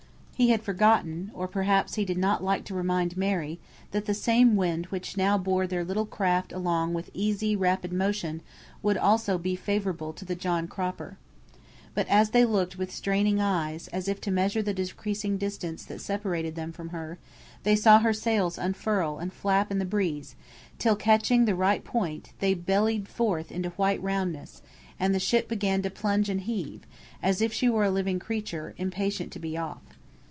[0.33, 3.59] He had forgotten (or perhaps he did not like to remind Mary)
[3.91, 8.41] that the same wind which now bore their little craft along with easy, rapid motion,
[8.81, 11.19] would also be favourable to the John Cropper.
[11.93, 16.01] But as they looked with straining eyes, as if to measure the decreasing distance that
[16.01, 17.19] separated them from her,
[17.61, 20.33] they saw her sails unfurled and flap in the breeze,
[20.79, 24.63] till, catching the right point, they bellied forth into white roundness,
[24.99, 26.81] and the ship began to plunge and heave,
[27.21, 29.83] as if she were a living creature, impatient to be off.